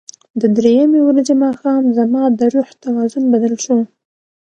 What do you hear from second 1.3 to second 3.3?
ماښام زما د روح توازن